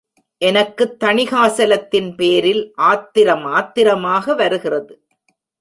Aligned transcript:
எனக்குத் 0.37 1.03
தணிகாசலத்தின் 1.03 2.15
பேரில் 2.15 2.73
ஆத்திரம் 2.75 3.45
ஆத்திரமாக 3.45 4.33
வருகிறது. 4.35 5.01